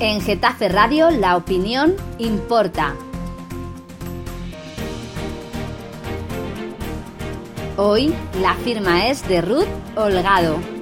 [0.00, 2.94] En Getafe Radio la opinión importa.
[7.76, 10.79] Hoy la firma es de Ruth Holgado.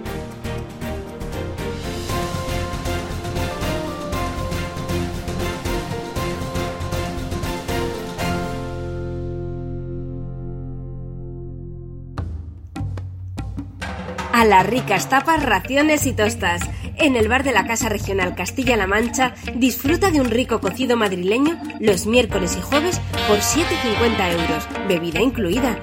[14.39, 16.61] A las ricas tapas, raciones y tostas.
[16.94, 21.61] En el bar de la Casa Regional Castilla-La Mancha, disfruta de un rico cocido madrileño
[21.80, 25.80] los miércoles y jueves por 7,50 euros, bebida incluida.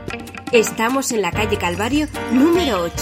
[0.53, 2.95] Estamos en la calle Calvario número 8.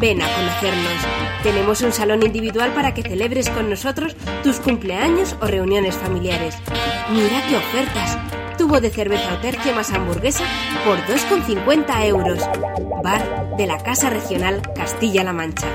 [0.00, 1.06] Ven a conocernos.
[1.44, 6.56] Tenemos un salón individual para que celebres con nosotros tus cumpleaños o reuniones familiares.
[7.12, 8.18] Mira qué ofertas
[8.58, 10.44] tubo de cerveza o tercio más hamburguesa
[10.84, 12.40] por 2,50 euros.
[13.02, 15.68] Bar de la Casa Regional Castilla-La Mancha.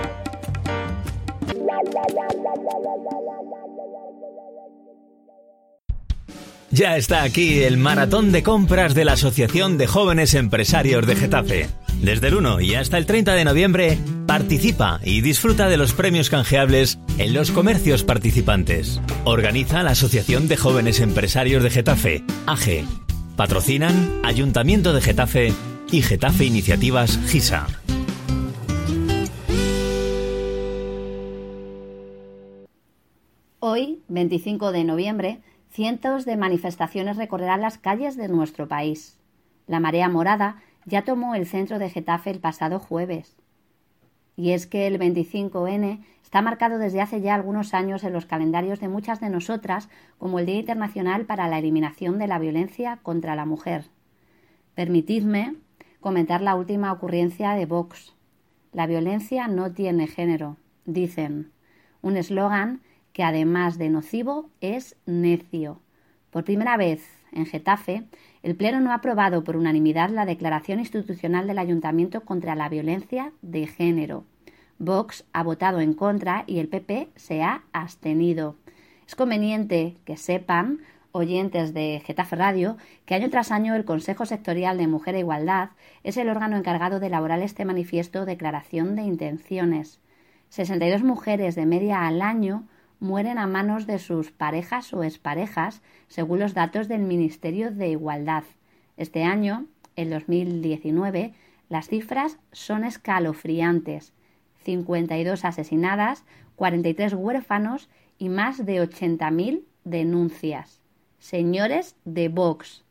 [6.70, 11.70] Ya está aquí el maratón de compras de la Asociación de Jóvenes Empresarios de Getafe.
[12.02, 14.00] Desde el 1 y hasta el 30 de noviembre,
[14.34, 19.00] participa y disfruta de los premios canjeables en los comercios participantes.
[19.26, 22.84] Organiza la Asociación de Jóvenes Empresarios de Getafe, AGE.
[23.36, 25.54] Patrocinan Ayuntamiento de Getafe
[25.92, 27.68] y Getafe Iniciativas GISA.
[33.60, 39.20] Hoy, 25 de noviembre, cientos de manifestaciones recorrerán las calles de nuestro país.
[39.68, 43.43] La marea morada ya tomó el centro de Getafe el pasado jueves.
[44.36, 48.80] Y es que el 25N está marcado desde hace ya algunos años en los calendarios
[48.80, 53.36] de muchas de nosotras como el Día Internacional para la Eliminación de la Violencia contra
[53.36, 53.86] la Mujer.
[54.74, 55.56] Permitidme
[56.00, 58.16] comentar la última ocurrencia de Vox.
[58.72, 61.52] La violencia no tiene género, dicen.
[62.02, 62.82] Un eslogan
[63.14, 65.80] que además de nocivo es necio.
[66.32, 68.04] Por primera vez en Getafe,
[68.42, 73.32] el Pleno no ha aprobado por unanimidad la declaración institucional del Ayuntamiento contra la violencia
[73.42, 74.26] de género.
[74.80, 78.56] Vox ha votado en contra y el PP se ha abstenido.
[79.08, 80.80] Es conveniente que sepan,
[81.12, 85.70] oyentes de Getafe Radio, que año tras año el Consejo Sectorial de Mujer e Igualdad
[86.04, 90.00] es el órgano encargado de elaborar este manifiesto Declaración de Intenciones.
[90.50, 92.68] 62 mujeres de media al año
[93.04, 98.44] mueren a manos de sus parejas o exparejas, según los datos del Ministerio de Igualdad.
[98.96, 99.66] Este año,
[99.96, 101.34] el 2019,
[101.70, 104.14] las cifras son escalofriantes.
[104.64, 106.24] 52 asesinadas,
[106.56, 110.80] 43 huérfanos y más de 80.000 denuncias.
[111.20, 112.86] Señores de Vox,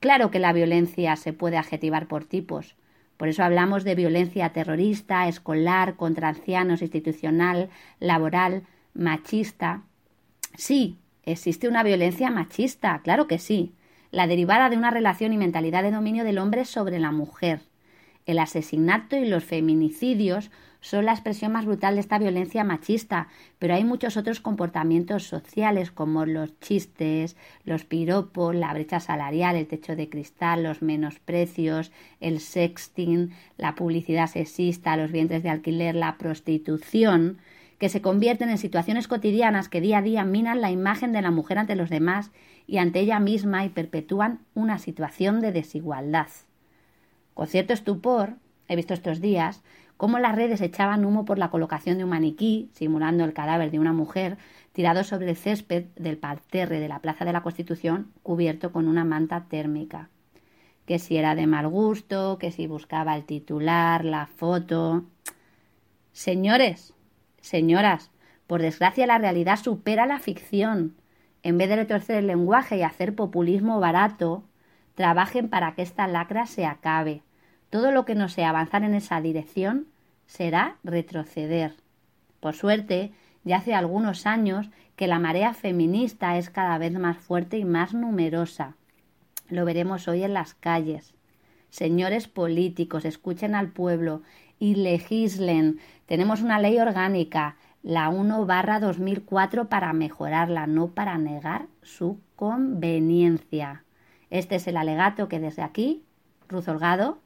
[0.00, 2.74] claro que la violencia se puede adjetivar por tipos.
[3.18, 7.68] Por eso hablamos de violencia terrorista, escolar, contra ancianos, institucional,
[7.98, 8.62] laboral,
[8.98, 9.84] machista.
[10.56, 13.72] Sí, existe una violencia machista, claro que sí,
[14.10, 17.60] la derivada de una relación y mentalidad de dominio del hombre sobre la mujer.
[18.26, 20.50] El asesinato y los feminicidios
[20.80, 23.28] son la expresión más brutal de esta violencia machista,
[23.58, 29.68] pero hay muchos otros comportamientos sociales como los chistes, los piropos, la brecha salarial, el
[29.68, 36.18] techo de cristal, los menosprecios, el sexting, la publicidad sexista, los vientres de alquiler, la
[36.18, 37.38] prostitución,
[37.78, 41.30] que se convierten en situaciones cotidianas que día a día minan la imagen de la
[41.30, 42.32] mujer ante los demás
[42.66, 46.28] y ante ella misma y perpetúan una situación de desigualdad.
[47.34, 48.34] Con cierto estupor,
[48.66, 49.62] he visto estos días
[49.96, 53.78] cómo las redes echaban humo por la colocación de un maniquí, simulando el cadáver de
[53.78, 54.38] una mujer,
[54.72, 59.04] tirado sobre el césped del parterre de la Plaza de la Constitución, cubierto con una
[59.04, 60.08] manta térmica.
[60.84, 65.04] Que si era de mal gusto, que si buscaba el titular, la foto.
[66.12, 66.94] Señores,
[67.40, 68.10] Señoras,
[68.46, 70.96] por desgracia la realidad supera la ficción.
[71.42, 74.42] En vez de retorcer el lenguaje y hacer populismo barato,
[74.94, 77.22] trabajen para que esta lacra se acabe.
[77.70, 79.86] Todo lo que no sea avanzar en esa dirección
[80.26, 81.74] será retroceder.
[82.40, 83.12] Por suerte,
[83.44, 87.94] ya hace algunos años que la marea feminista es cada vez más fuerte y más
[87.94, 88.74] numerosa.
[89.48, 91.14] Lo veremos hoy en las calles.
[91.70, 94.22] Señores políticos, escuchen al pueblo
[94.58, 95.78] y legislen.
[96.06, 103.84] Tenemos una ley orgánica, la 1 barra 2004, para mejorarla, no para negar su conveniencia.
[104.30, 106.04] Este es el alegato que desde aquí,
[106.48, 107.18] Ruth Holgado,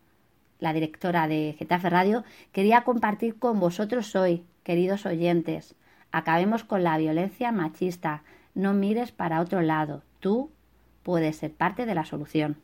[0.58, 5.74] la directora de Getafe Radio, quería compartir con vosotros hoy, queridos oyentes.
[6.12, 8.22] Acabemos con la violencia machista.
[8.54, 10.02] No mires para otro lado.
[10.20, 10.50] Tú
[11.02, 12.58] puedes ser parte de la solución.